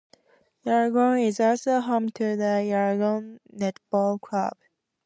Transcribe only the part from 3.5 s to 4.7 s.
Netball Club.